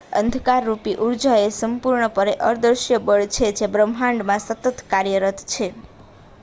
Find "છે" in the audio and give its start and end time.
3.35-3.53, 5.49-5.67